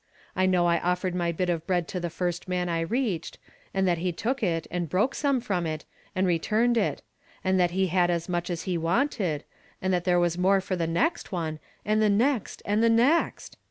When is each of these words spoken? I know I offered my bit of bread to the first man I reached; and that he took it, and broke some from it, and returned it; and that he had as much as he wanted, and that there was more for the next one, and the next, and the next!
I 0.35 0.47
know 0.47 0.65
I 0.65 0.79
offered 0.79 1.13
my 1.13 1.31
bit 1.31 1.47
of 1.51 1.67
bread 1.67 1.87
to 1.89 1.99
the 1.99 2.09
first 2.09 2.47
man 2.47 2.69
I 2.69 2.79
reached; 2.79 3.37
and 3.71 3.87
that 3.87 3.99
he 3.99 4.11
took 4.11 4.41
it, 4.41 4.65
and 4.71 4.89
broke 4.89 5.13
some 5.13 5.39
from 5.39 5.67
it, 5.67 5.85
and 6.15 6.25
returned 6.25 6.75
it; 6.75 7.03
and 7.43 7.59
that 7.59 7.69
he 7.69 7.85
had 7.85 8.09
as 8.09 8.27
much 8.27 8.49
as 8.49 8.63
he 8.63 8.79
wanted, 8.79 9.43
and 9.79 9.93
that 9.93 10.03
there 10.05 10.19
was 10.19 10.39
more 10.39 10.59
for 10.59 10.75
the 10.75 10.87
next 10.87 11.31
one, 11.31 11.59
and 11.85 12.01
the 12.01 12.09
next, 12.09 12.63
and 12.65 12.81
the 12.81 12.89
next! 12.89 13.57